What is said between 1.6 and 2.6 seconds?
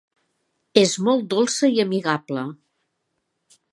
i amigable.